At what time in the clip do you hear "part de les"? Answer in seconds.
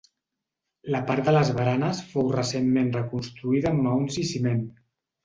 1.09-1.51